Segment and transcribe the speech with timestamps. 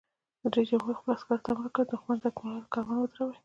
[0.53, 3.35] رئیس جمهور خپلو عسکرو ته امر وکړ؛ د دښمن د اکمالاتو کاروان ودروئ!